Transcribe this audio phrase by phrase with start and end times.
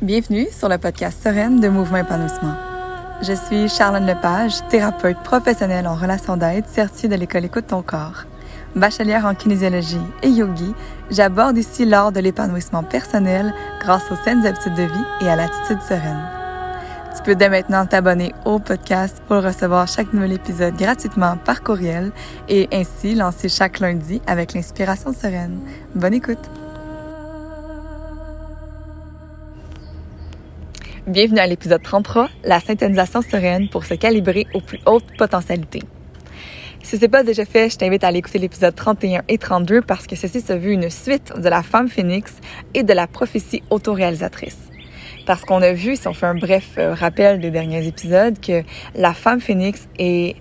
[0.00, 2.54] Bienvenue sur le podcast Sereine de Mouvement Épanouissement.
[3.20, 8.22] Je suis Charlotte Lepage, thérapeute professionnelle en relations d'aide certifiée de l'école Écoute ton corps.
[8.76, 10.72] Bachelière en kinésiologie et yogi,
[11.10, 15.82] j'aborde ici l'art de l'épanouissement personnel grâce aux saines habitudes de vie et à l'attitude
[15.82, 16.22] sereine.
[17.16, 22.12] Tu peux dès maintenant t'abonner au podcast pour recevoir chaque nouvel épisode gratuitement par courriel
[22.48, 25.58] et ainsi lancer chaque lundi avec l'inspiration sereine.
[25.96, 26.48] Bonne écoute!
[31.08, 35.80] Bienvenue à l'épisode 33, la syntonisation sereine pour se calibrer aux plus hautes potentialités.
[36.82, 40.06] Si c'est pas déjà fait, je t'invite à aller écouter l'épisode 31 et 32 parce
[40.06, 42.34] que ceci se veut une suite de la femme phénix
[42.74, 44.58] et de la prophétie autoréalisatrice.
[45.24, 48.62] Parce qu'on a vu, si on fait un bref euh, rappel des derniers épisodes, que
[48.94, 50.36] la femme phénix est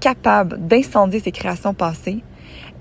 [0.00, 2.22] capable d'incendier ses créations passées,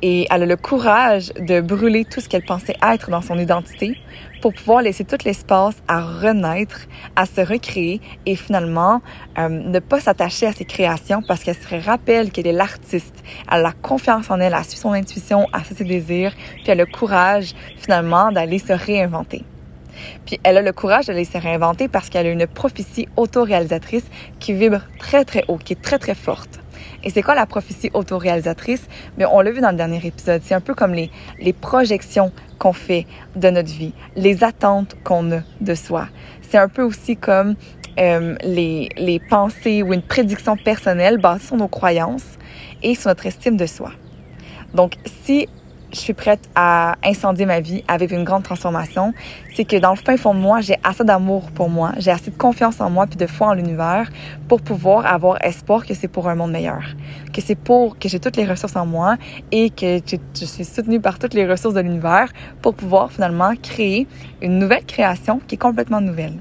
[0.01, 3.97] et elle a le courage de brûler tout ce qu'elle pensait être dans son identité
[4.41, 6.81] pour pouvoir laisser tout l'espace à renaître,
[7.15, 9.01] à se recréer et finalement
[9.37, 13.23] euh, ne pas s'attacher à ses créations parce qu'elle se rappelle qu'elle est l'artiste.
[13.51, 16.81] Elle a la confiance en elle, elle suit son intuition, elle ses désirs, puis elle
[16.81, 19.43] a le courage finalement d'aller se réinventer.
[20.25, 24.05] Puis elle a le courage d'aller se réinventer parce qu'elle a une prophétie autoréalisatrice
[24.39, 26.59] qui vibre très très haut, qui est très très forte.
[27.05, 28.87] Et c'est quoi la prophétie autoréalisatrice?
[29.17, 30.41] Mais on l'a vu dans le dernier épisode.
[30.43, 35.31] C'est un peu comme les, les projections qu'on fait de notre vie, les attentes qu'on
[35.31, 36.07] a de soi.
[36.41, 37.55] C'est un peu aussi comme
[37.99, 42.37] euh, les, les pensées ou une prédiction personnelle basée sur nos croyances
[42.81, 43.91] et sur notre estime de soi.
[44.73, 45.47] Donc, si
[45.95, 49.13] je suis prête à incendier ma vie avec une grande transformation,
[49.55, 52.31] c'est que dans le fin fond de moi, j'ai assez d'amour pour moi, j'ai assez
[52.31, 54.09] de confiance en moi puis de foi en l'univers
[54.47, 56.83] pour pouvoir avoir espoir que c'est pour un monde meilleur,
[57.33, 59.15] que c'est pour que j'ai toutes les ressources en moi
[59.51, 64.07] et que je, suis soutenue par toutes les ressources de l'univers pour pouvoir finalement créer
[64.41, 66.37] une nouvelle création qui est complètement nouvelle.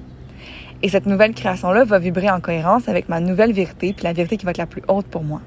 [0.83, 4.37] Et cette nouvelle création-là va vibrer en cohérence avec ma nouvelle vérité puis la vérité
[4.37, 5.41] qui va être la plus haute pour moi.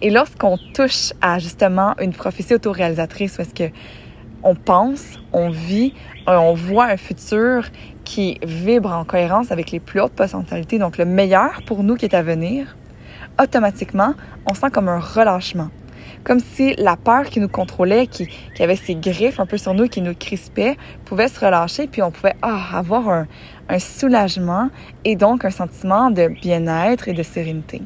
[0.00, 3.70] Et lorsqu'on touche à justement une prophétie autoréalisatrice, où est-ce que
[4.44, 5.92] on pense, on vit,
[6.28, 7.64] on voit un futur
[8.04, 12.04] qui vibre en cohérence avec les plus hautes potentialités, donc le meilleur pour nous qui
[12.04, 12.76] est à venir,
[13.42, 14.14] automatiquement,
[14.46, 15.70] on sent comme un relâchement.
[16.22, 19.74] Comme si la peur qui nous contrôlait, qui, qui avait ses griffes un peu sur
[19.74, 23.26] nous, qui nous crispait, pouvait se relâcher, puis on pouvait ah, avoir un,
[23.68, 24.70] un soulagement
[25.04, 27.82] et donc un sentiment de bien-être et de sérénité.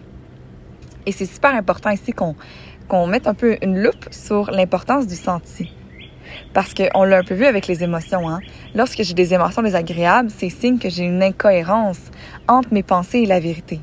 [1.07, 2.37] Et c'est super important ici qu'on
[2.89, 5.73] qu'on mette un peu une loupe sur l'importance du senti.
[6.53, 8.29] Parce qu'on l'a un peu vu avec les émotions.
[8.29, 8.41] Hein?
[8.75, 12.01] Lorsque j'ai des émotions désagréables, c'est signe que j'ai une incohérence
[12.49, 13.81] entre mes pensées et la vérité.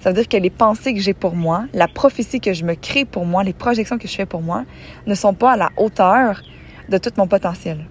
[0.00, 2.74] Ça veut dire que les pensées que j'ai pour moi, la prophétie que je me
[2.74, 4.64] crée pour moi, les projections que je fais pour moi,
[5.06, 6.42] ne sont pas à la hauteur
[6.88, 7.86] de tout mon potentiel.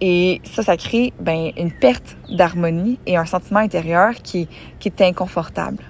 [0.00, 4.48] Et ça, ça crée ben, une perte d'harmonie et un sentiment intérieur qui,
[4.78, 5.82] qui est inconfortable.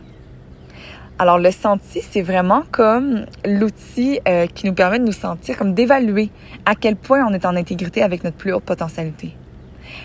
[1.21, 5.75] Alors le senti, c'est vraiment comme l'outil euh, qui nous permet de nous sentir, comme
[5.75, 6.31] d'évaluer
[6.65, 9.35] à quel point on est en intégrité avec notre plus haute potentialité.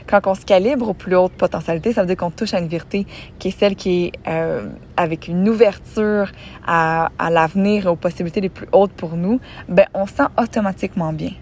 [0.07, 2.68] Quand on se calibre aux plus hautes potentialités, ça veut dire qu'on touche à une
[2.68, 3.06] vérité
[3.38, 6.31] qui est celle qui est euh, avec une ouverture
[6.66, 11.13] à, à l'avenir et aux possibilités les plus hautes pour nous, ben on sent automatiquement
[11.13, 11.34] bien.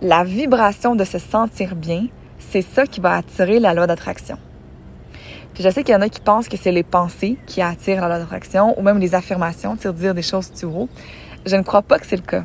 [0.00, 2.06] La vibration de se sentir bien,
[2.38, 4.38] c'est ça qui va attirer la loi d'attraction
[5.58, 8.18] je sais qu'il y en a qui pensent que c'est les pensées qui attirent la
[8.18, 10.88] l'attraction ou même les affirmations, dire des choses du haut.
[11.44, 12.44] Je ne crois pas que c'est le cas.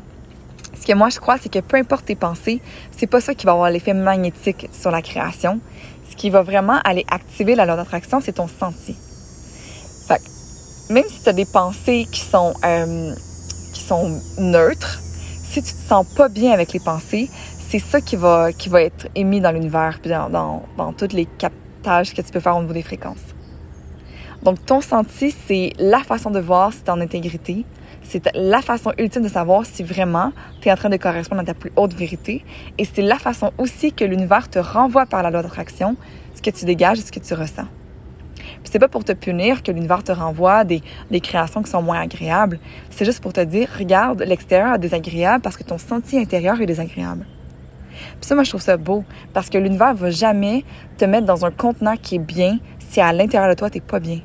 [0.80, 2.62] Ce que moi je crois, c'est que peu importe tes pensées,
[2.92, 5.60] c'est pas ça qui va avoir l'effet magnétique sur la création.
[6.10, 8.96] Ce qui va vraiment aller activer la loi d'attraction, c'est ton senti.
[10.08, 10.22] Fait
[10.90, 13.14] même si tu as des pensées qui sont, euh,
[13.74, 15.00] qui sont neutres,
[15.44, 17.30] si tu te sens pas bien avec les pensées,
[17.70, 21.14] c'est ça qui va, qui va être émis dans l'univers, puis dans, dans, dans toutes
[21.14, 21.54] les cap
[21.86, 23.36] que tu peux faire au niveau des fréquences.
[24.44, 27.66] Donc, ton senti, c'est la façon de voir si tu en intégrité.
[28.04, 31.46] C'est la façon ultime de savoir si vraiment tu es en train de correspondre à
[31.46, 32.46] ta plus haute vérité.
[32.78, 35.96] Et c'est la façon aussi que l'univers te renvoie par la loi d'attraction
[36.36, 37.68] ce que tu dégages et ce que tu ressens.
[38.36, 41.82] Puis c'est pas pour te punir que l'univers te renvoie des, des créations qui sont
[41.82, 42.60] moins agréables.
[42.92, 46.68] C'est juste pour te dire, regarde, l'extérieur est désagréable parce que ton senti intérieur est
[46.68, 47.26] désagréable.
[48.20, 49.04] Puis ça, moi, je trouve ça beau
[49.34, 50.64] parce que l'univers va jamais
[50.98, 54.00] te mettre dans un contenant qui est bien si à l'intérieur de toi, t'es pas
[54.00, 54.20] bien.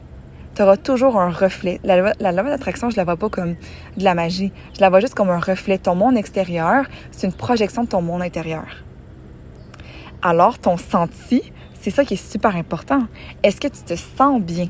[0.55, 1.81] Tu auras toujours un reflet.
[1.85, 3.55] La loi, la d'attraction, je la vois pas comme
[3.97, 4.53] de la magie.
[4.75, 5.79] Je la vois juste comme un reflet.
[5.79, 8.67] Ton monde extérieur, c'est une projection de ton monde intérieur.
[10.23, 13.07] Alors, ton senti, c'est ça qui est super important.
[13.43, 14.67] Est-ce que tu te sens bien?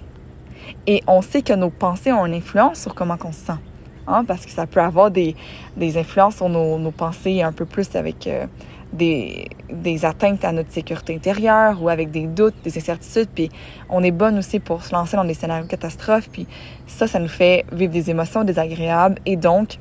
[0.87, 3.59] Et on sait que nos pensées ont une influence sur comment on se sent.
[4.07, 5.35] Hein, parce que ça peut avoir des,
[5.81, 8.47] influences sur nos, nos, pensées un peu plus avec euh,
[8.93, 13.29] des, des atteintes à notre sécurité intérieure ou avec des doutes, des incertitudes.
[13.35, 13.51] Puis
[13.89, 16.29] on est bonne aussi pour se lancer dans des scénarios catastrophes.
[16.31, 16.47] Puis
[16.87, 19.79] ça, ça nous fait vivre des émotions désagréables et donc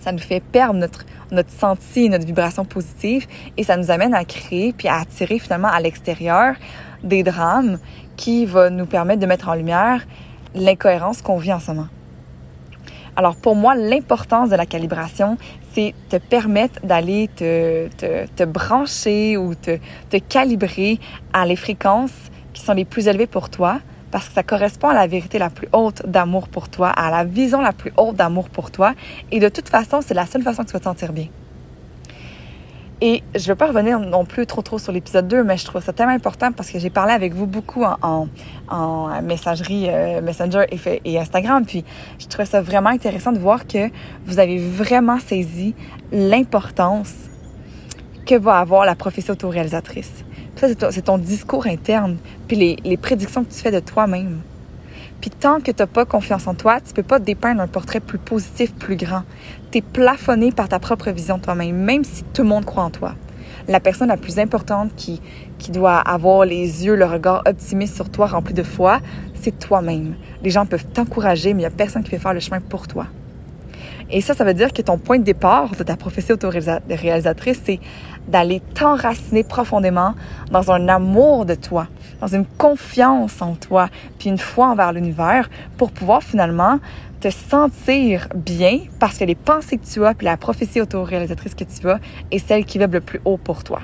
[0.00, 4.24] ça nous fait perdre notre, notre senti, notre vibration positive et ça nous amène à
[4.24, 6.56] créer puis à attirer finalement à l'extérieur
[7.04, 7.78] des drames
[8.16, 10.04] qui vont nous permettre de mettre en lumière
[10.54, 11.88] l'incohérence qu'on vit en ce moment.
[13.16, 15.36] Alors pour moi, l'importance de la calibration,
[15.72, 19.78] c'est te permettre d'aller te, te, te, brancher ou te,
[20.08, 20.98] te calibrer
[21.32, 23.80] à les fréquences qui sont les plus élevées pour toi
[24.10, 27.24] parce que ça correspond à la vérité la plus haute d'amour pour toi, à la
[27.24, 28.92] vision la plus haute d'amour pour toi.
[29.30, 31.28] Et de toute façon, c'est la seule façon que tu vas te sentir bien.
[33.04, 35.64] Et je ne veux pas revenir non plus trop trop sur l'épisode 2, mais je
[35.64, 38.28] trouve ça tellement important parce que j'ai parlé avec vous beaucoup en,
[39.24, 40.66] messagerie euh, Messenger
[41.04, 41.66] et, Instagram.
[41.66, 41.84] Puis
[42.20, 43.90] je trouvais ça vraiment intéressant de voir que
[44.24, 45.74] vous avez vraiment saisi
[46.12, 47.12] l'importance
[48.24, 50.24] que va avoir la prophétie autoréalisatrice.
[50.54, 54.42] Ça, c'est ton, discours interne, puis les prédictions que tu fais de toi-même.
[55.22, 58.00] Puis tant que tu n'as pas confiance en toi, tu peux pas dépeindre un portrait
[58.00, 59.22] plus positif, plus grand.
[59.70, 62.82] Tu es plafonné par ta propre vision de toi-même, même si tout le monde croit
[62.82, 63.14] en toi.
[63.68, 65.22] La personne la plus importante qui,
[65.58, 68.98] qui doit avoir les yeux, le regard optimiste sur toi, rempli de foi,
[69.40, 70.16] c'est toi-même.
[70.42, 72.88] Les gens peuvent t'encourager, mais il n'y a personne qui peut faire le chemin pour
[72.88, 73.06] toi.
[74.10, 77.78] Et ça, ça veut dire que ton point de départ de ta prophétie autoréalisatrice, c'est
[78.26, 80.14] d'aller t'enraciner profondément
[80.50, 81.86] dans un amour de toi,
[82.22, 83.88] dans une confiance en toi,
[84.18, 86.78] puis une foi envers l'univers pour pouvoir finalement
[87.20, 91.64] te sentir bien parce que les pensées que tu as, puis la prophétie autoréalisatrice que
[91.64, 91.98] tu as
[92.30, 93.80] est celle qui vibre le plus haut pour toi.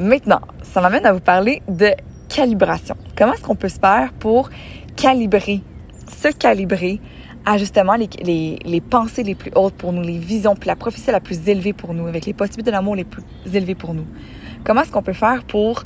[0.00, 1.90] Maintenant, ça m'amène à vous parler de
[2.28, 2.96] calibration.
[3.16, 4.50] Comment est-ce qu'on peut se faire pour
[4.96, 5.60] calibrer,
[6.08, 7.00] se calibrer
[7.46, 10.76] à justement les, les, les, pensées les plus hautes pour nous, les visions, puis la
[10.76, 13.22] prophétie la plus élevée pour nous, avec les possibilités de l'amour les plus
[13.54, 14.06] élevées pour nous?
[14.64, 15.84] Comment est-ce qu'on peut faire pour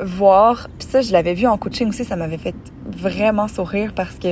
[0.00, 2.54] voir, puis ça je l'avais vu en coaching aussi, ça m'avait fait
[2.86, 4.28] vraiment sourire parce que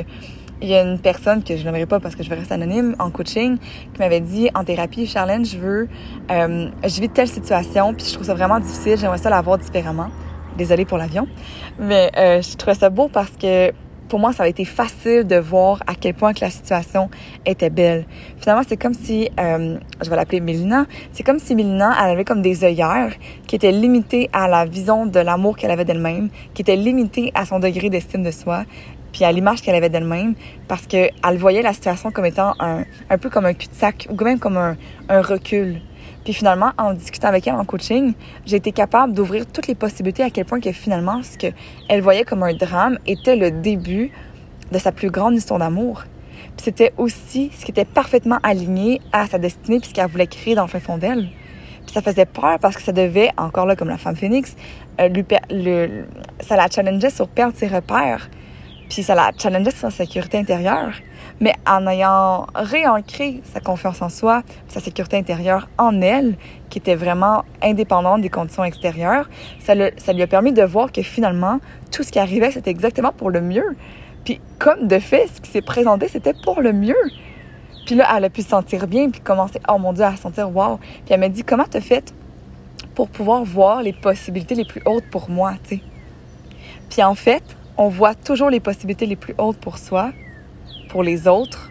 [0.62, 2.96] il y a une personne que je n'aimerais pas parce que je veux rester anonyme
[2.98, 5.88] en coaching qui m'avait dit en thérapie Charlène je veux
[6.30, 9.58] euh, je vis telle situation puis je trouve ça vraiment difficile j'aimerais ça la voir
[9.58, 10.08] différemment.
[10.56, 11.28] Désolée pour l'avion.
[11.78, 13.72] Mais euh, je trouvais ça beau parce que
[14.08, 17.10] pour moi, ça a été facile de voir à quel point que la situation
[17.44, 18.04] était belle.
[18.38, 22.24] Finalement, c'est comme si, euh, je vais l'appeler Mélina, c'est comme si Mélina, elle avait
[22.24, 23.12] comme des œillères
[23.46, 27.44] qui étaient limitées à la vision de l'amour qu'elle avait d'elle-même, qui étaient limitées à
[27.44, 28.64] son degré d'estime de soi,
[29.12, 30.34] puis à l'image qu'elle avait d'elle-même,
[30.68, 34.38] parce qu'elle voyait la situation comme étant un, un peu comme un cul-de-sac, ou même
[34.38, 34.76] comme un,
[35.08, 35.80] un recul.
[36.26, 38.12] Puis finalement, en discutant avec elle en coaching,
[38.46, 42.24] j'ai été capable d'ouvrir toutes les possibilités à quel point que finalement, ce qu'elle voyait
[42.24, 44.10] comme un drame était le début
[44.72, 46.02] de sa plus grande histoire d'amour.
[46.56, 50.26] Puis c'était aussi ce qui était parfaitement aligné à sa destinée puis ce qu'elle voulait
[50.26, 51.28] créer dans le fin fond d'elle.
[51.86, 54.56] Puis ça faisait peur parce que ça devait, encore là comme la femme phoenix,
[55.00, 56.06] euh, lui, le,
[56.40, 58.28] ça la challengeait sur perdre ses repères.
[58.90, 60.90] Puis ça la challengeait sur sa sécurité intérieure
[61.40, 66.36] mais en ayant réancré sa confiance en soi, sa sécurité intérieure en elle,
[66.70, 69.28] qui était vraiment indépendante des conditions extérieures,
[69.60, 71.60] ça, lui a permis de voir que finalement,
[71.92, 73.76] tout ce qui arrivait, c'était exactement pour le mieux.
[74.24, 76.94] Puis comme de fait, ce qui s'est présenté, c'était pour le mieux.
[77.84, 80.22] Puis là, elle a pu se sentir bien, puis commencer, oh mon Dieu, à se
[80.22, 80.78] sentir wow.
[80.78, 82.12] Puis elle m'a dit, comment t'as fait
[82.94, 85.82] pour pouvoir voir les possibilités les plus hautes pour moi, tu sais?
[86.88, 87.42] Puis en fait,
[87.76, 90.12] on voit toujours les possibilités les plus hautes pour soi,
[90.88, 91.70] pour les autres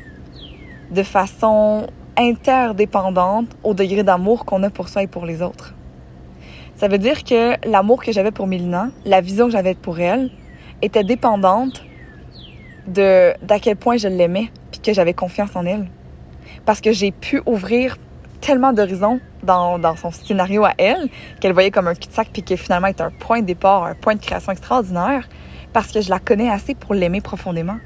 [0.91, 5.73] de façon interdépendante au degré d'amour qu'on a pour soi et pour les autres.
[6.75, 10.29] Ça veut dire que l'amour que j'avais pour Mélina, la vision que j'avais pour elle,
[10.81, 11.83] était dépendante
[12.87, 15.87] de d'à quel point je l'aimais puis que j'avais confiance en elle.
[16.65, 17.97] Parce que j'ai pu ouvrir
[18.41, 22.55] tellement d'horizons dans, dans son scénario à elle qu'elle voyait comme un cul-de-sac puis que
[22.55, 25.27] finalement est un point de départ, un point de création extraordinaire
[25.73, 27.77] parce que je la connais assez pour l'aimer profondément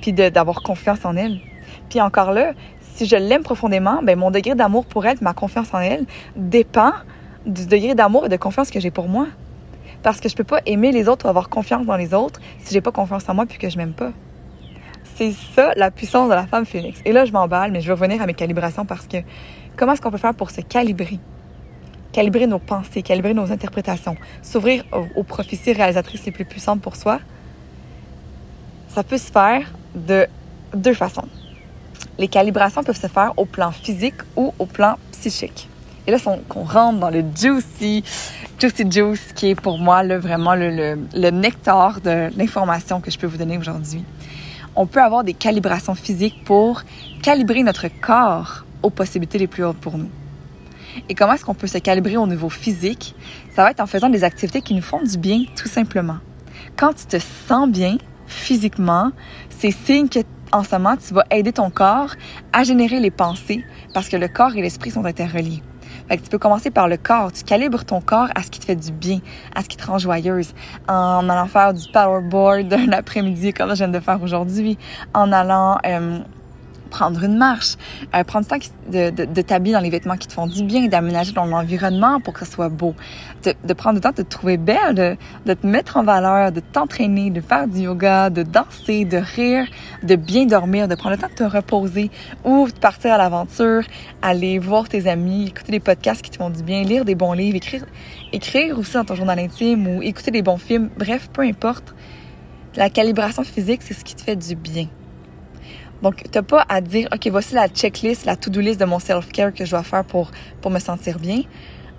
[0.00, 1.40] puis d'avoir confiance en elle.
[1.88, 5.72] Puis encore là, si je l'aime profondément, ben mon degré d'amour pour elle, ma confiance
[5.72, 6.04] en elle
[6.36, 6.92] dépend
[7.46, 9.28] du degré d'amour et de confiance que j'ai pour moi.
[10.02, 12.72] Parce que je peux pas aimer les autres ou avoir confiance dans les autres si
[12.74, 14.12] j'ai pas confiance en moi puis que je m'aime pas.
[15.16, 17.00] C'est ça la puissance de la femme phoenix.
[17.04, 19.18] Et là, je m'emballe, mais je vais revenir à mes calibrations parce que
[19.76, 21.18] comment est-ce qu'on peut faire pour se calibrer?
[22.12, 26.96] Calibrer nos pensées, calibrer nos interprétations, s'ouvrir aux, aux prophéties réalisatrices les plus puissantes pour
[26.96, 27.20] soi.
[28.88, 30.26] Ça peut se faire de
[30.74, 31.28] deux façons.
[32.18, 35.68] Les calibrations peuvent se faire au plan physique ou au plan psychique.
[36.06, 36.18] Et là,
[36.48, 38.02] qu'on rentre dans le juicy,
[38.58, 43.18] juicy juice, qui est pour moi là, vraiment le, le nectar de l'information que je
[43.18, 44.02] peux vous donner aujourd'hui.
[44.74, 46.82] On peut avoir des calibrations physiques pour
[47.22, 50.08] calibrer notre corps aux possibilités les plus hautes pour nous.
[51.08, 53.14] Et comment est-ce qu'on peut se calibrer au niveau physique?
[53.54, 56.18] Ça va être en faisant des activités qui nous font du bien, tout simplement.
[56.76, 59.10] Quand tu te sens bien physiquement,
[59.58, 60.20] c'est signe que
[60.52, 62.14] en ce moment, tu vas aider ton corps
[62.52, 65.62] à générer les pensées parce que le corps et l'esprit sont interreliés.
[66.08, 67.32] Fait que tu peux commencer par le corps.
[67.32, 69.18] Tu calibres ton corps à ce qui te fait du bien,
[69.54, 70.54] à ce qui te rend joyeuse.
[70.88, 74.78] En allant faire du powerboard un après-midi comme je viens de faire aujourd'hui.
[75.12, 76.20] En allant euh,
[76.88, 77.76] prendre une marche,
[78.14, 80.62] euh, prendre le temps de, de, de t'habiller dans les vêtements qui te font du
[80.64, 82.94] bien, d'aménager ton environnement pour que ce soit beau,
[83.44, 85.16] de, de prendre le temps de te trouver belle, de,
[85.46, 89.66] de te mettre en valeur, de t'entraîner, de faire du yoga, de danser, de rire,
[90.02, 92.10] de bien dormir, de prendre le temps de te reposer
[92.44, 93.82] ou de partir à l'aventure,
[94.22, 97.32] aller voir tes amis, écouter des podcasts qui te font du bien, lire des bons
[97.32, 97.84] livres, écrire,
[98.32, 101.94] écrire aussi dans ton journal intime ou écouter des bons films, bref, peu importe.
[102.76, 104.86] La calibration physique, c'est ce qui te fait du bien.
[106.02, 109.52] Donc, t'as pas à dire, OK, voici la checklist, la to-do list de mon self-care
[109.52, 111.42] que je dois faire pour, pour me sentir bien.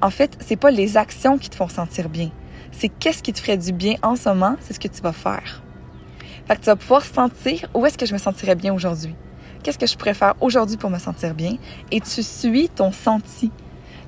[0.01, 2.31] En fait, c'est pas les actions qui te font sentir bien.
[2.71, 5.11] C'est qu'est-ce qui te ferait du bien en ce moment, c'est ce que tu vas
[5.11, 5.61] faire.
[6.47, 9.15] Fait que tu vas pouvoir sentir où est-ce que je me sentirais bien aujourd'hui.
[9.61, 11.57] Qu'est-ce que je pourrais faire aujourd'hui pour me sentir bien?
[11.91, 13.51] Et tu suis ton senti.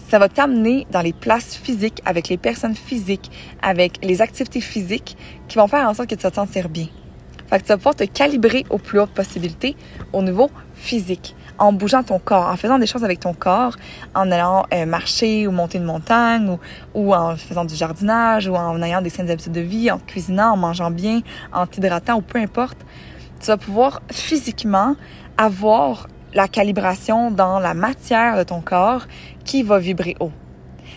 [0.07, 3.29] Ça va t'amener dans les places physiques, avec les personnes physiques,
[3.62, 5.17] avec les activités physiques
[5.48, 6.88] qui vont faire en sorte que tu vas te sentir bien.
[7.51, 9.75] Fait que tu vas pouvoir te calibrer au plus haute possibilité
[10.13, 13.75] au niveau physique, en bougeant ton corps, en faisant des choses avec ton corps,
[14.15, 16.60] en allant euh, marcher ou monter une montagne, ou,
[16.93, 20.53] ou, en faisant du jardinage, ou en ayant des saines habitudes de vie, en cuisinant,
[20.53, 21.20] en mangeant bien,
[21.51, 22.77] en t'hydratant, ou peu importe.
[23.41, 24.96] Tu vas pouvoir physiquement
[25.38, 29.08] avoir la calibration dans la matière de ton corps
[29.43, 30.31] qui va vibrer haut.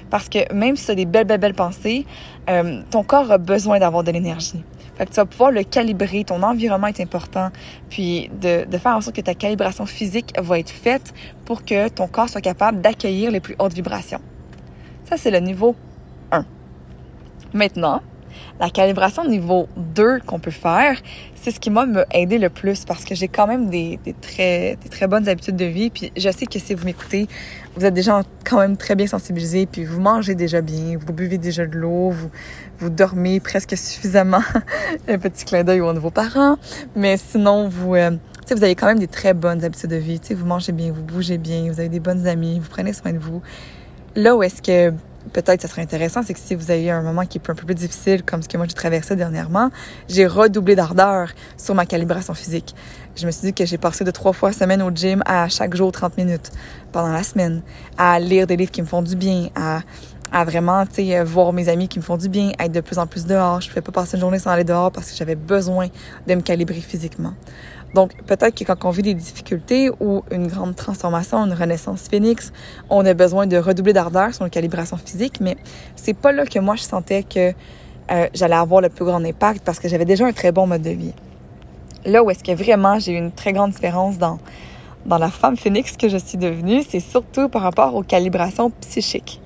[0.08, 2.06] Parce que même si tu des belles, belles, belles pensées,
[2.48, 4.62] euh, ton corps a besoin d'avoir de l'énergie.
[4.96, 7.50] Fait que tu vas pouvoir le calibrer, ton environnement est important,
[7.90, 11.12] puis de, de faire en sorte que ta calibration physique va être faite
[11.44, 14.20] pour que ton corps soit capable d'accueillir les plus hautes vibrations.
[15.04, 15.74] Ça, c'est le niveau
[16.32, 16.44] 1.
[17.52, 18.02] Maintenant,
[18.60, 20.96] la calibration niveau 2 qu'on peut faire,
[21.34, 24.76] c'est ce qui m'a aidé le plus parce que j'ai quand même des, des, très,
[24.82, 25.90] des très bonnes habitudes de vie.
[25.90, 27.26] Puis je sais que si vous m'écoutez,
[27.76, 31.38] vous êtes déjà quand même très bien sensibilisé, puis vous mangez déjà bien, vous buvez
[31.38, 32.30] déjà de l'eau, vous,
[32.78, 34.42] vous dormez presque suffisamment.
[35.08, 36.56] Un petit clin d'œil aux nouveaux parents.
[36.96, 37.96] Mais sinon, vous...
[37.96, 38.10] Euh,
[38.52, 40.20] vous avez quand même des très bonnes habitudes de vie.
[40.30, 43.18] vous mangez bien, vous bougez bien, vous avez des bonnes amies, vous prenez soin de
[43.18, 43.40] vous.
[44.16, 44.94] Là où est-ce que
[45.32, 47.64] peut-être ça serait intéressant, c'est que si vous avez un moment qui est un peu
[47.64, 49.70] plus difficile, comme ce que moi j'ai traversé dernièrement,
[50.08, 52.74] j'ai redoublé d'ardeur sur ma calibration physique.
[53.16, 55.74] Je me suis dit que j'ai passé de trois fois semaine au gym à chaque
[55.74, 56.50] jour 30 minutes
[56.92, 57.62] pendant la semaine,
[57.96, 59.80] à lire des livres qui me font du bien, à,
[60.32, 63.06] à vraiment, sais, voir mes amis qui me font du bien, être de plus en
[63.06, 63.60] plus dehors.
[63.60, 65.88] Je ne pouvais pas passer une journée sans aller dehors parce que j'avais besoin
[66.26, 67.34] de me calibrer physiquement.
[67.94, 72.52] Donc, peut-être que quand on vit des difficultés ou une grande transformation, une renaissance phénix,
[72.90, 75.56] on a besoin de redoubler d'ardeur sur une calibration physique, mais
[75.94, 77.52] c'est pas là que moi je sentais que
[78.10, 80.82] euh, j'allais avoir le plus grand impact parce que j'avais déjà un très bon mode
[80.82, 81.12] de vie.
[82.04, 84.38] Là où est-ce que vraiment j'ai eu une très grande différence dans,
[85.06, 89.40] dans la femme phénix que je suis devenue, c'est surtout par rapport aux calibrations psychiques.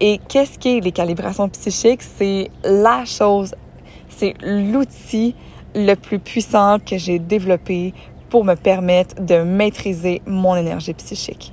[0.00, 2.02] Et qu'est-ce qu'est les calibrations psychiques?
[2.02, 3.54] C'est la chose,
[4.08, 5.36] c'est l'outil
[5.76, 7.92] le plus puissant que j'ai développé
[8.30, 11.52] pour me permettre de maîtriser mon énergie psychique.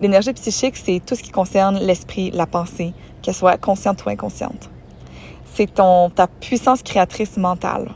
[0.00, 4.68] L'énergie psychique, c'est tout ce qui concerne l'esprit, la pensée, qu'elle soit consciente ou inconsciente.
[5.54, 7.92] C'est ton, ta puissance créatrice mentale.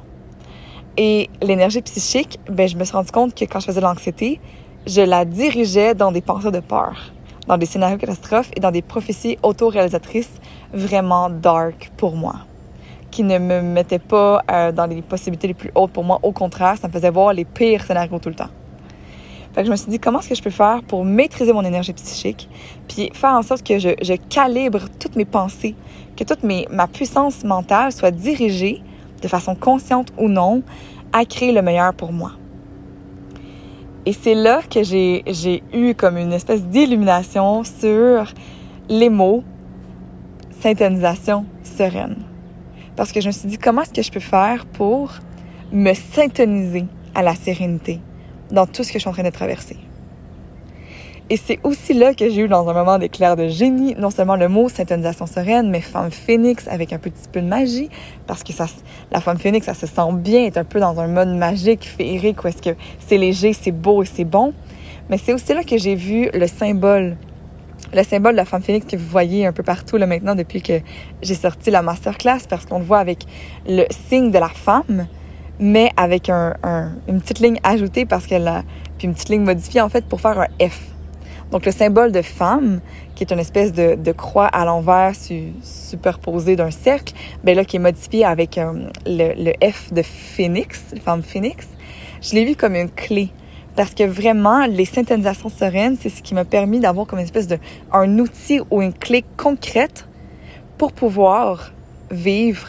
[0.97, 4.41] Et l'énergie psychique, ben, je me suis rendu compte que quand je faisais de l'anxiété,
[4.87, 7.13] je la dirigeais dans des pensées de peur,
[7.49, 10.41] dans des scénarios catastrophes et dans des prophéties autoréalisatrices
[10.73, 12.37] vraiment dark pour moi
[13.15, 16.19] qui ne me mettait pas euh, dans les possibilités les plus hautes pour moi.
[16.25, 18.51] Au contraire, ça me faisait voir les pires scénarios tout le temps.
[19.55, 21.93] Fait je me suis dit, comment est-ce que je peux faire pour maîtriser mon énergie
[21.93, 22.49] psychique,
[22.89, 25.77] puis faire en sorte que je, calibre toutes mes pensées,
[26.17, 28.83] que toute ma puissance mentale soit dirigée,
[29.23, 30.65] de façon consciente ou non,
[31.13, 32.33] à créer le meilleur pour moi.
[34.07, 38.27] Et c'est là que j'ai eu comme une espèce d'illumination sur
[38.89, 39.45] les mots
[40.61, 42.34] syntonisation sereine
[42.97, 45.13] parce que je me suis dit comment est-ce que je peux faire pour
[45.73, 48.01] me syntoniser à la sérénité
[48.51, 49.77] dans tout ce que je suis en train de traverser?
[51.31, 54.37] Et c'est aussi là que j'ai eu dans un moment d'éclair de génie, non seulement
[54.37, 57.89] le mot syntonisation sereine, mais femme phénix avec un petit peu de magie,
[58.27, 58.67] parce que ça,
[59.11, 62.45] la femme phénix, ça se sent bien, est un peu dans un mode magique, féerique,
[62.45, 64.53] où est-ce que c'est léger, c'est beau et c'est bon.
[65.09, 67.17] Mais c'est aussi là que j'ai vu le symbole
[67.95, 70.63] le symbole de la femme phénix que vous voyez un peu partout là maintenant depuis
[70.63, 70.81] que
[71.23, 73.25] j'ai sorti la masterclass parce qu'on le voit avec
[73.67, 75.07] le signe de la femme,
[75.61, 76.55] mais avec un,
[77.09, 78.63] une petite ligne ajoutée parce qu'elle a
[78.99, 80.81] puis une petite ligne modifiée en fait pour faire un F.
[81.51, 82.81] Donc le symbole de femme,
[83.15, 87.77] qui est une espèce de, croix à l'envers su, superposée d'un cercle, ben là qui
[87.77, 91.69] est modifié avec euh, le, le, F de phénix, femme phénix,
[92.23, 93.31] je l'ai vu comme une clé.
[93.77, 97.49] Parce que vraiment, les synthonisations sereines, c'est ce qui m'a permis d'avoir comme une espèce
[97.49, 97.59] de
[97.93, 100.07] un outil ou une clé concrète
[100.79, 101.73] pour pouvoir
[102.11, 102.69] vivre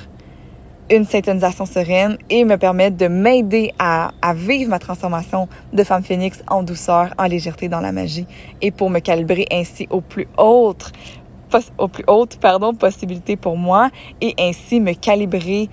[0.90, 6.04] une syntonisation sereine et me permettre de m'aider à, à, vivre ma transformation de femme
[6.04, 8.28] phénix en douceur, en légèreté dans la magie
[8.62, 10.92] et pour me calibrer ainsi au plus haute,
[11.78, 13.90] au plus haute, pardon, possibilité pour moi
[14.22, 15.70] et ainsi me calibrer,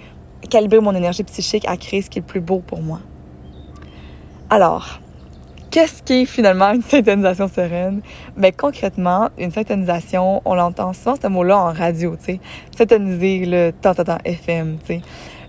[0.49, 3.01] calibrer mon énergie psychique à créer ce qui est le plus beau pour moi.
[4.49, 5.02] Alors,
[5.73, 8.03] Qu'est-ce qui est finalement une syntonisation sereine?
[8.37, 12.41] Mais ben, concrètement, une syntonisation, on l'entend souvent ce mot-là en radio, tu sais.
[12.77, 15.01] Syntoniser le temps, temps, FM, tu sais.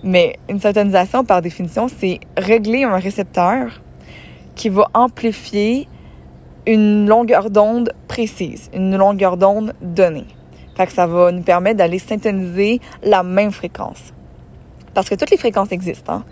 [0.01, 3.81] Mais une syntonisation, par définition, c'est régler un récepteur
[4.55, 5.89] qui va amplifier
[6.67, 10.27] une longueur d'onde précise, une longueur d'onde donnée.
[10.77, 14.13] Fait que ça va nous permettre d'aller syntoniser la même fréquence.
[14.93, 16.13] Parce que toutes les fréquences existent.
[16.13, 16.23] Hein?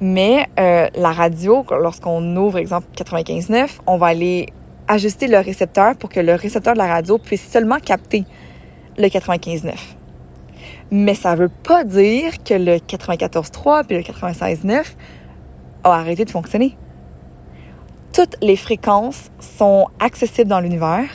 [0.00, 4.46] Mais euh, la radio, lorsqu'on ouvre, exemple, 95.9, on va aller
[4.88, 8.24] ajuster le récepteur pour que le récepteur de la radio puisse seulement capter
[8.96, 9.74] le 95.9.
[10.90, 14.94] Mais ça veut pas dire que le 94.3 puis le 96.9
[15.84, 16.76] a arrêté de fonctionner.
[18.12, 21.08] Toutes les fréquences sont accessibles dans l'univers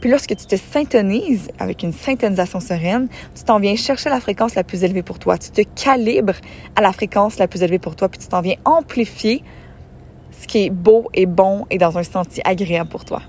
[0.00, 4.54] puis lorsque tu te syntonises avec une syntonisation sereine, tu t'en viens chercher la fréquence
[4.54, 5.36] la plus élevée pour toi.
[5.36, 6.36] Tu te calibres
[6.74, 9.44] à la fréquence la plus élevée pour toi, puis tu t'en viens amplifier
[10.40, 13.22] ce qui est beau et bon et dans un senti agréable pour toi.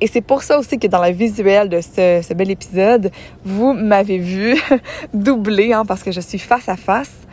[0.00, 3.10] Et c'est pour ça aussi que dans le visuel de ce, bel épisode,
[3.44, 4.60] vous m'avez vu
[5.14, 7.25] doubler, hein, parce que je suis face à face.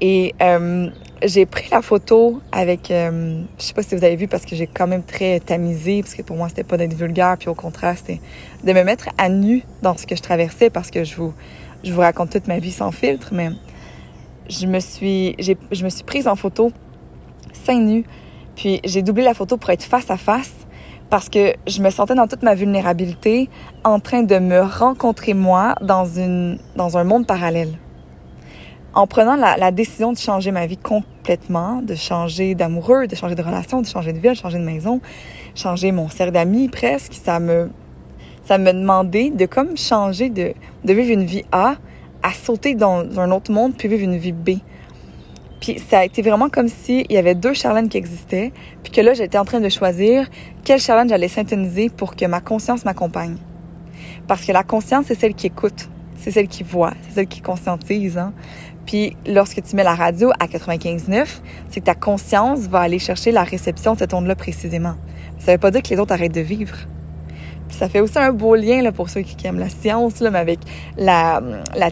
[0.00, 0.88] Et euh,
[1.22, 4.56] j'ai pris la photo avec, euh, je sais pas si vous avez vu parce que
[4.56, 7.54] j'ai quand même très tamisé parce que pour moi c'était pas d'être vulgaire puis au
[7.54, 8.20] contraire c'était
[8.64, 11.34] de me mettre à nu dans ce que je traversais parce que je vous,
[11.84, 13.50] je vous raconte toute ma vie sans filtre, mais
[14.48, 16.72] je me suis, je me suis prise en photo
[17.52, 18.04] seins nus
[18.56, 20.52] puis j'ai doublé la photo pour être face à face
[21.10, 23.50] parce que je me sentais dans toute ma vulnérabilité
[23.84, 27.76] en train de me rencontrer moi dans une, dans un monde parallèle
[28.94, 33.42] en prenant la, décision de changer ma vie complètement, de changer d'amoureux, de changer de
[33.42, 35.00] relation, de changer de ville, de changer de maison,
[35.54, 37.70] changer mon cercle d'amis presque, ça me,
[38.44, 41.76] ça me demandait de comme changer de, de vivre une vie A
[42.22, 44.58] à sauter dans un autre monde puis vivre une vie B.
[45.60, 49.00] Puis ça a été vraiment comme s'il y avait deux Charlène qui existaient, puis que
[49.02, 50.28] là, j'étais en train de choisir
[50.64, 53.36] quelle Charlène j'allais synthétiser pour que ma conscience m'accompagne.
[54.26, 57.40] Parce que la conscience, c'est celle qui écoute, c'est celle qui voit, c'est celle qui
[57.40, 58.16] conscientise.
[58.16, 58.32] Hein?
[58.86, 61.26] Puis lorsque tu mets la radio à 95.9,
[61.68, 64.94] c'est que ta conscience va aller chercher la réception de cette onde-là précisément.
[65.38, 66.76] Ça veut pas dire que les autres arrêtent de vivre.
[67.68, 70.30] Puis ça fait aussi un beau lien là, pour ceux qui aiment la science, là,
[70.30, 70.58] mais avec
[70.96, 71.40] la,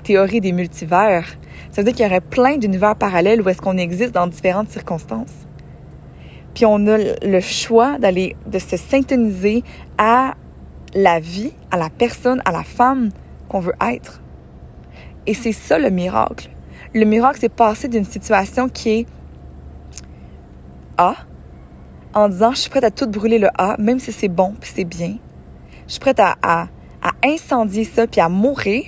[0.03, 1.25] théorie des multivers.
[1.71, 4.71] Ça veut dire qu'il y aurait plein d'univers parallèles où est-ce qu'on existe dans différentes
[4.71, 5.47] circonstances.
[6.55, 9.63] Puis on a le choix d'aller, de se syntoniser
[9.99, 10.35] à
[10.95, 13.11] la vie, à la personne, à la femme
[13.49, 14.21] qu'on veut être.
[15.27, 16.51] Et c'est ça le miracle.
[16.99, 19.07] Le miracle, c'est passer d'une situation qui est
[20.97, 21.15] A,
[22.13, 24.69] en disant je suis prête à tout brûler le A, même si c'est bon puis
[24.75, 25.15] c'est bien.
[25.87, 26.67] Je suis prête à,
[27.25, 28.87] incendier ça puis à mourir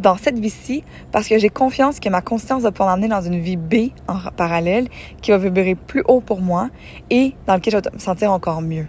[0.00, 3.38] dans cette vie-ci parce que j'ai confiance que ma conscience va pouvoir m'amener dans une
[3.38, 4.88] vie B en parallèle
[5.22, 6.68] qui va vibrer plus haut pour moi
[7.10, 8.88] et dans lequel je vais me sentir encore mieux.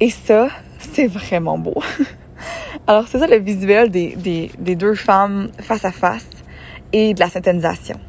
[0.00, 1.82] Et ça, c'est vraiment beau.
[2.88, 6.26] Alors, c'est ça le visuel des, des, deux femmes face à face
[6.94, 8.00] et de la syntonisation.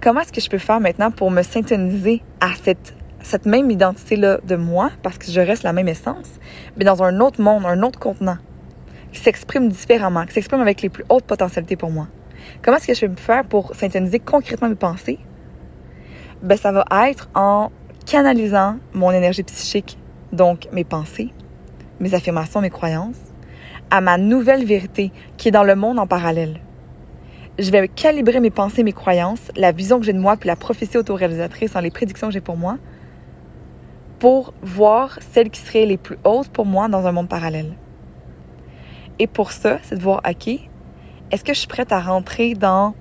[0.00, 4.38] Comment est-ce que je peux faire maintenant pour me syntoniser à cette, cette même identité-là
[4.44, 6.38] de moi, parce que je reste la même essence,
[6.76, 8.36] mais dans un autre monde, un autre contenant,
[9.10, 12.06] qui s'exprime différemment, qui s'exprime avec les plus hautes potentialités pour moi?
[12.62, 15.18] Comment est-ce que je peux faire pour syntoniser concrètement mes pensées?
[16.44, 17.72] Ben, ça va être en
[18.04, 19.98] canalisant mon énergie psychique,
[20.32, 21.32] donc mes pensées,
[21.98, 23.16] mes affirmations, mes croyances,
[23.90, 26.60] à ma nouvelle vérité qui est dans le monde en parallèle.
[27.58, 30.56] Je vais calibrer mes pensées, mes croyances, la vision que j'ai de moi, puis la
[30.56, 32.76] prophétie autoréalisatrice dans les prédictions que j'ai pour moi,
[34.18, 37.72] pour voir celles qui seraient les plus hautes pour moi dans un monde parallèle.
[39.18, 40.48] Et pour ça, c'est de voir, OK,
[41.30, 42.94] est-ce que je suis prête à rentrer dans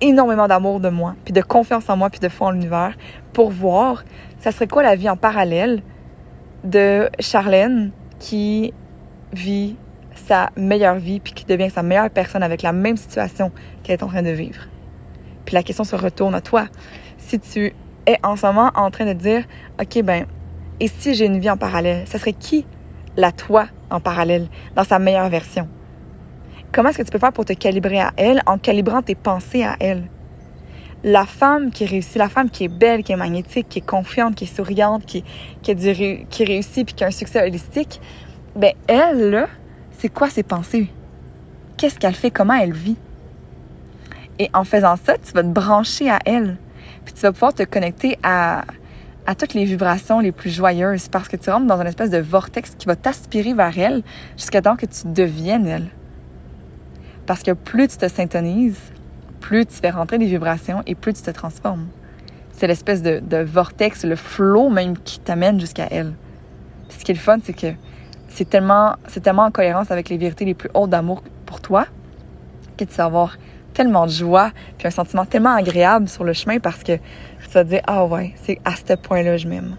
[0.00, 2.96] énormément d'amour de moi, puis de confiance en moi, puis de foi en l'univers,
[3.32, 4.02] pour voir,
[4.40, 5.82] ça serait quoi la vie en parallèle
[6.64, 8.74] de Charlène qui
[9.32, 9.76] vit
[10.14, 13.50] sa meilleure vie puis qui devient sa meilleure personne avec la même situation
[13.82, 14.66] qu'elle est en train de vivre.
[15.44, 16.66] Puis la question se retourne à toi.
[17.18, 17.74] Si tu
[18.06, 19.44] est en ce moment en train de dire,
[19.80, 20.26] OK, ben,
[20.80, 22.64] et si j'ai une vie en parallèle, ça serait qui
[23.16, 25.68] la toi en parallèle, dans sa meilleure version?
[26.72, 29.62] Comment est-ce que tu peux faire pour te calibrer à elle en calibrant tes pensées
[29.62, 30.04] à elle?
[31.04, 34.36] La femme qui réussit, la femme qui est belle, qui est magnétique, qui est confiante,
[34.36, 35.24] qui est souriante, qui,
[35.62, 35.74] qui,
[36.30, 38.00] qui réussit puis qui a un succès holistique,
[38.56, 39.48] ben elle, là,
[39.98, 40.90] c'est quoi ses pensées?
[41.76, 42.30] Qu'est-ce qu'elle fait?
[42.30, 42.96] Comment elle vit?
[44.38, 46.56] Et en faisant ça, tu vas te brancher à elle.
[47.04, 48.64] Puis tu vas pouvoir te connecter à,
[49.26, 52.18] à toutes les vibrations les plus joyeuses parce que tu rentres dans une espèce de
[52.18, 54.02] vortex qui va t'aspirer vers elle
[54.36, 55.86] jusqu'à temps que tu deviennes elle.
[57.26, 58.80] Parce que plus tu te syntonises,
[59.40, 61.86] plus tu fais rentrer des vibrations et plus tu te transformes.
[62.52, 66.12] C'est l'espèce de, de, vortex, le flow même qui t'amène jusqu'à elle.
[66.88, 67.72] Puis ce qui est le fun, c'est que
[68.34, 71.86] c'est tellement, en cohérence avec les vérités les plus hautes d'amour pour toi
[72.76, 73.28] que tu vas
[73.74, 77.64] tellement de joie puis un sentiment tellement agréable sur le chemin parce que tu vas
[77.64, 79.76] te dire ah ouais c'est à ce point-là je m'aime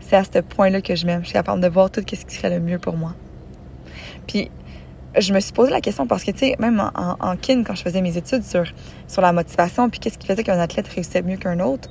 [0.00, 2.34] c'est à ce point-là que je m'aime je suis capable de voir tout ce qui
[2.34, 3.14] serait le mieux pour moi
[4.26, 4.50] puis
[5.18, 7.82] je me suis posé la question parce que, tu sais, même en, kin, quand je
[7.82, 8.64] faisais mes études sur,
[9.22, 11.88] la motivation, puis qu'est-ce qui faisait qu'un athlète réussissait mieux qu'un autre,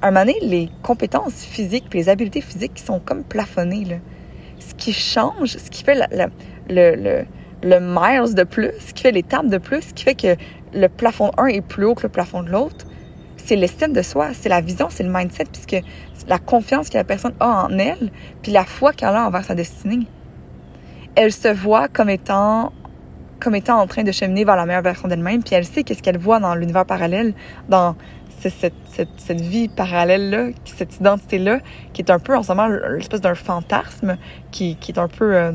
[0.00, 4.00] à un moment donné, les compétences physiques puis les habiletés physiques sont comme plafonnées.
[4.72, 6.26] Ce qui change, ce qui fait le,
[6.68, 7.24] le,
[7.62, 10.36] le, miles de plus, ce qui fait l'étape de plus, ce qui fait que
[10.72, 12.86] le plafond 1 est plus haut que le plafond de l'autre,
[13.36, 15.76] c'est l'estime de soi, c'est la vision, c'est le mindset, puisque
[16.26, 18.10] la confiance que la personne a en elle,
[18.42, 20.06] puis la foi qu'elle a envers sa destinée.
[21.16, 22.72] Elle se voit comme étant
[23.40, 26.00] comme étant en train de cheminer vers la meilleure version d'elle-même, puis elle sait qu'est-ce
[26.00, 27.34] qu'elle voit dans l'univers parallèle,
[27.68, 27.96] dans
[28.50, 31.60] cette, cette, cette vie parallèle-là, cette identité-là,
[31.92, 34.16] qui est un peu en ce moment l'espèce d'un fantasme
[34.50, 35.52] qui, qui, est un peu euh,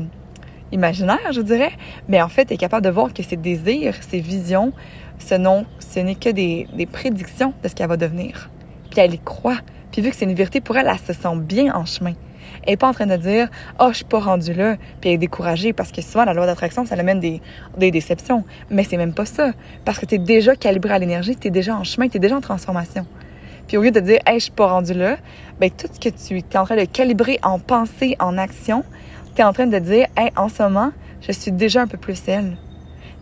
[0.72, 1.72] imaginaire, je dirais,
[2.08, 4.72] mais en fait, est capable de voir que ses désirs, ses visions,
[5.18, 5.34] ce,
[5.78, 8.50] ce n'est que des, des prédictions de ce qu'elle va devenir.
[8.90, 9.58] Puis elle y croit.
[9.92, 12.14] Puis vu que c'est une vérité pour elle, elle se sent bien en chemin.
[12.62, 13.48] Elle n'est pas en train de dire
[13.80, 16.46] Oh, je suis pas rendue là, puis elle est découragée parce que souvent la loi
[16.46, 17.40] d'attraction, ça amène des,
[17.76, 18.44] des déceptions.
[18.70, 19.52] Mais c'est même pas ça.
[19.84, 22.20] Parce que tu es déjà calibré à l'énergie, tu es déjà en chemin, tu es
[22.20, 23.06] déjà en transformation.
[23.66, 25.16] Puis au lieu de dire Hey, je suis pas rendue là,
[25.60, 28.84] ben tout ce que tu es en train de calibrer en pensée, en action,
[29.34, 31.98] tu es en train de dire Hey, en ce moment, je suis déjà un peu
[31.98, 32.56] plus elle.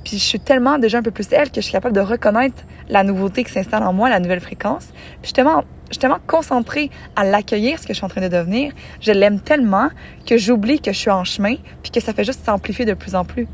[0.05, 2.63] Puis je suis tellement déjà un peu plus elle que je suis capable de reconnaître
[2.89, 4.87] la nouveauté qui s'installe en moi, la nouvelle fréquence.
[5.21, 8.73] Puis justement, je concentrée à l'accueillir, ce que je suis en train de devenir.
[9.01, 9.89] Je l'aime tellement
[10.27, 13.15] que j'oublie que je suis en chemin, puis que ça fait juste s'amplifier de plus
[13.15, 13.47] en plus.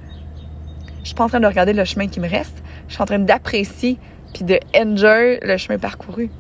[1.02, 2.62] Je suis pas en train de regarder le chemin qui me reste.
[2.88, 3.98] Je suis en train d'apprécier
[4.32, 6.30] puis de enjoy le chemin parcouru.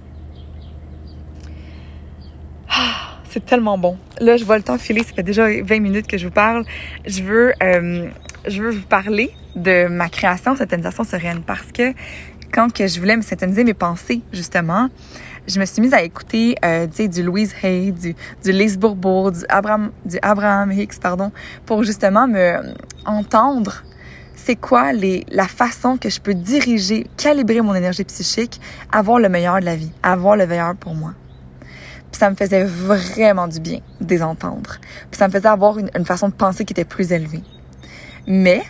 [2.70, 3.98] Ah, c'est tellement bon.
[4.20, 5.02] Là, je vois le temps filer.
[5.02, 6.64] Ça fait déjà 20 minutes que je vous parle.
[7.06, 8.08] Je veux, euh,
[8.46, 11.92] je veux vous parler de ma création, syntonisation sereine, parce que
[12.52, 14.88] quand je voulais me synthétiser mes pensées, justement,
[15.46, 19.40] je me suis mise à écouter euh, du Louise Hay, du, du Lise Bourbeau, du
[19.48, 21.32] Abraham, du Abraham Hicks, pardon,
[21.66, 22.74] pour justement me
[23.04, 23.82] entendre
[24.34, 29.28] c'est quoi les, la façon que je peux diriger, calibrer mon énergie psychique, avoir le
[29.28, 31.14] meilleur de la vie, avoir le meilleur pour moi.
[32.10, 34.78] Puis ça me faisait vraiment du bien de entendre.
[35.10, 37.42] Puis ça me faisait avoir une, une façon de penser qui était plus élevée.
[38.26, 38.62] Mais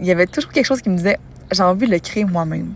[0.00, 1.18] il y avait toujours quelque chose qui me disait
[1.50, 2.74] j'ai envie de le créer moi-même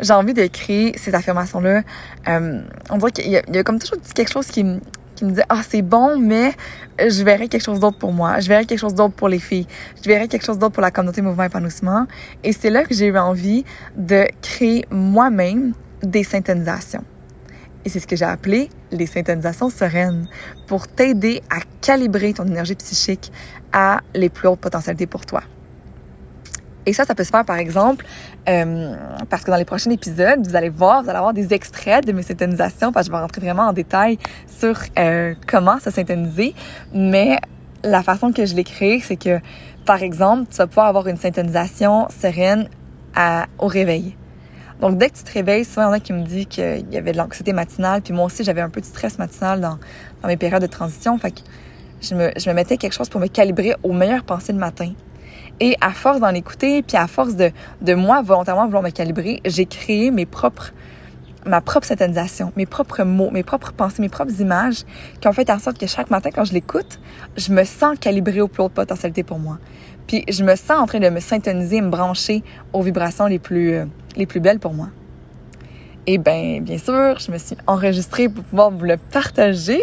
[0.00, 1.82] j'ai envie de créer ces affirmations-là.
[2.28, 4.64] Euh, on dirait qu'il y, a comme toujours quelque chose qui,
[5.14, 6.52] qui me dit ah c'est bon mais
[6.98, 8.40] je verrai quelque chose d'autre pour moi.
[8.40, 9.66] Je verrai quelque chose d'autre pour les filles.
[10.02, 12.06] Je verrai quelque chose d'autre pour la communauté mouvement épanouissement.
[12.44, 13.64] Et c'est là que j'ai eu envie
[13.96, 17.04] de créer moi-même des synthétisations
[17.86, 20.28] et c'est ce que j'ai appelé les synthétisations sereines
[20.66, 23.32] pour t'aider à calibrer ton énergie psychique
[23.72, 25.42] à les plus hautes potentialités pour toi
[26.86, 28.06] et ça, ça peut se faire, par exemple,
[28.48, 28.94] euh,
[29.28, 32.12] parce que dans les prochains épisodes, vous allez voir, vous allez avoir des extraits de
[32.12, 36.54] mes synthonisations, parce que je vais rentrer vraiment en détail sur euh, comment se synthoniser.
[36.94, 37.38] Mais
[37.82, 39.40] la façon que je l'ai créé, c'est que,
[39.84, 42.68] par exemple, tu vas pouvoir avoir une syntonisation sereine
[43.16, 44.16] à, au réveil.
[44.80, 46.86] Donc, dès que tu te réveilles, souvent, il y en a qui me disent qu'il
[46.92, 49.78] y avait de l'anxiété matinale, puis moi aussi, j'avais un peu de stress matinal dans,
[50.22, 51.18] dans mes périodes de transition.
[51.18, 51.40] Fait que
[52.00, 54.92] je me, je me mettais quelque chose pour me calibrer aux meilleures pensées le matin.
[55.60, 59.40] Et à force d'en écouter, puis à force de, de moi volontairement vouloir me calibrer,
[59.44, 60.72] j'ai créé mes propres
[61.46, 64.84] ma propre syntonisation, mes propres mots, mes propres pensées, mes propres images
[65.20, 66.98] qui ont fait en sorte que chaque matin, quand je l'écoute,
[67.36, 69.58] je me sens calibrée au plus haute potentialité pour moi.
[70.06, 72.42] Puis je me sens en train de me syntoniser, me brancher
[72.72, 73.84] aux vibrations les plus, euh,
[74.16, 74.88] les plus belles pour moi.
[76.08, 79.80] Et ben, bien sûr, je me suis enregistrée pour pouvoir vous le partager.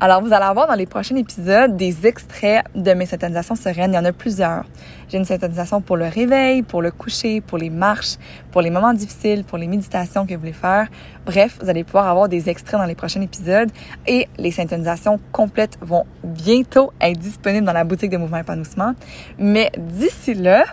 [0.00, 3.92] Alors, vous allez avoir dans les prochains épisodes des extraits de mes synthétisations sereines.
[3.92, 4.64] Il y en a plusieurs.
[5.10, 8.16] J'ai une synthétisation pour le réveil, pour le coucher, pour les marches,
[8.52, 10.88] pour les moments difficiles, pour les méditations que vous voulez faire.
[11.26, 13.70] Bref, vous allez pouvoir avoir des extraits dans les prochains épisodes
[14.06, 18.94] et les synthétisations complètes vont bientôt être disponibles dans la boutique de Mouvement Épanouissement.
[19.38, 20.64] Mais d'ici là,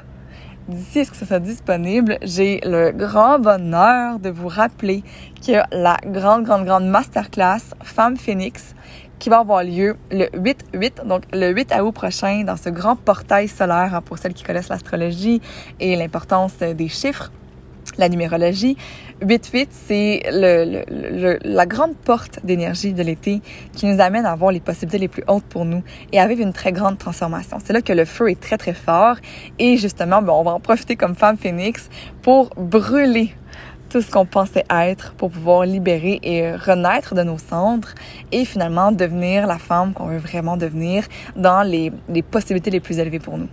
[0.68, 5.04] d'ici à ce que ça soit disponible, j'ai le grand bonheur de vous rappeler
[5.42, 8.76] qu'il y a la grande, grande, grande masterclass Femme Phoenix
[9.20, 13.48] qui va avoir lieu le 8-8, donc le 8 août prochain, dans ce grand portail
[13.48, 15.42] solaire hein, pour celles qui connaissent l'astrologie
[15.80, 17.32] et l'importance des chiffres
[17.98, 18.78] la numérologie.
[19.22, 23.42] 8-8, c'est le, le, la grande porte d'énergie de l'été
[23.74, 26.42] qui nous amène à avoir les possibilités les plus hautes pour nous et à vivre
[26.42, 27.58] une très grande transformation.
[27.64, 29.16] C'est là que le feu est très, très fort
[29.60, 31.90] et justement, ben, on va en profiter comme femme phénix
[32.22, 33.34] pour brûler
[33.90, 37.90] tout ce qu'on pensait être pour pouvoir libérer et renaître de nos cendres
[38.32, 42.98] et finalement devenir la femme qu'on veut vraiment devenir dans les, les possibilités les plus
[42.98, 43.50] élevées pour nous.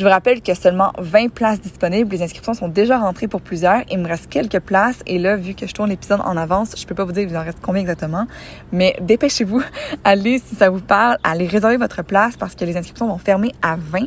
[0.00, 2.10] Je vous rappelle qu'il y a seulement 20 places disponibles.
[2.10, 3.82] Les inscriptions sont déjà rentrées pour plusieurs.
[3.90, 5.00] Il me reste quelques places.
[5.04, 7.36] Et là, vu que je tourne l'épisode en avance, je peux pas vous dire il
[7.36, 8.26] en reste combien exactement.
[8.72, 9.62] Mais dépêchez-vous.
[10.04, 13.52] Allez, si ça vous parle, allez réserver votre place parce que les inscriptions vont fermer
[13.60, 14.06] à 20.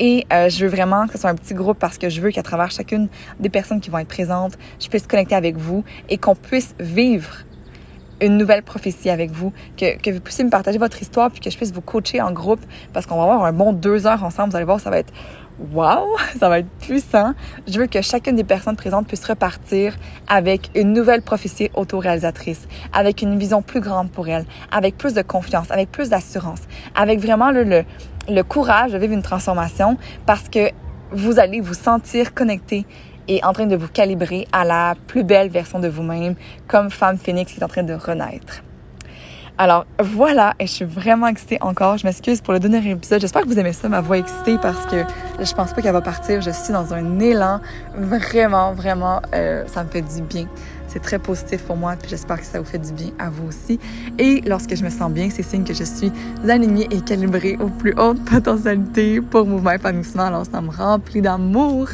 [0.00, 2.32] Et euh, je veux vraiment que ce soit un petit groupe parce que je veux
[2.32, 6.18] qu'à travers chacune des personnes qui vont être présentes, je puisse connecter avec vous et
[6.18, 7.44] qu'on puisse vivre
[8.20, 11.50] une nouvelle prophétie avec vous, que, que vous puissiez me partager votre histoire, puis que
[11.50, 12.60] je puisse vous coacher en groupe,
[12.92, 14.50] parce qu'on va avoir un bon deux heures ensemble.
[14.50, 15.12] Vous allez voir, ça va être
[15.72, 17.34] wow, ça va être puissant.
[17.66, 19.96] Je veux que chacune des personnes présentes puisse repartir
[20.28, 25.22] avec une nouvelle prophétie autoréalisatrice, avec une vision plus grande pour elle, avec plus de
[25.22, 26.60] confiance, avec plus d'assurance,
[26.94, 27.84] avec vraiment le, le,
[28.28, 30.70] le courage de vivre une transformation, parce que
[31.12, 32.86] vous allez vous sentir connecté
[33.30, 36.34] et en train de vous calibrer à la plus belle version de vous-même,
[36.66, 38.62] comme femme phénix qui est en train de renaître.
[39.56, 41.96] Alors voilà, et je suis vraiment excitée encore.
[41.98, 43.20] Je m'excuse pour le dernier épisode.
[43.20, 45.04] J'espère que vous aimez ça, ma voix excitée, parce que
[45.38, 46.40] je pense pas qu'elle va partir.
[46.40, 47.60] Je suis dans un élan.
[47.94, 50.46] Vraiment, vraiment, euh, ça me fait du bien.
[50.92, 53.46] C'est très positif pour moi, puis j'espère que ça vous fait du bien à vous
[53.46, 53.78] aussi.
[54.18, 56.10] Et lorsque je me sens bien, c'est signe que je suis
[56.48, 60.24] alignée et calibrée aux plus hautes potentialités pour mouvement épanouissement.
[60.24, 61.88] Alors ça me remplit d'amour.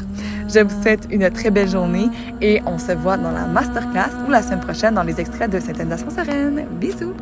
[0.48, 2.08] Je vous souhaite une très belle journée
[2.40, 5.60] et on se voit dans la masterclass ou la semaine prochaine dans les extraits de
[5.60, 6.64] Sainte Nation Sereine.
[6.80, 7.12] Bisous!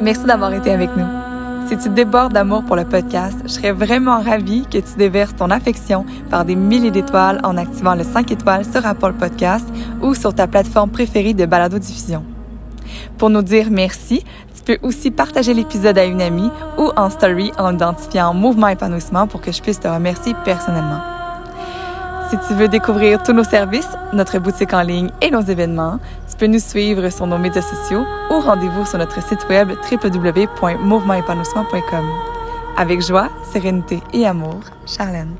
[0.00, 1.29] Merci d'avoir été avec nous.
[1.70, 5.52] Si tu débordes d'amour pour le podcast, je serais vraiment ravie que tu déverses ton
[5.52, 9.68] affection par des milliers d'étoiles en activant le 5 étoiles sur Apple Podcast
[10.02, 12.24] ou sur ta plateforme préférée de balado-diffusion.
[13.18, 17.52] Pour nous dire merci, tu peux aussi partager l'épisode à une amie ou en story
[17.56, 20.98] en identifiant Mouvement Épanouissement pour que je puisse te remercier personnellement.
[22.30, 26.00] Si tu veux découvrir tous nos services, notre boutique en ligne et nos événements,
[26.40, 32.04] peux nous suivre sur nos médias sociaux ou rendez-vous sur notre site web www.mouvementépanouissement.com.
[32.78, 35.36] Avec joie, sérénité et amour, Charlène.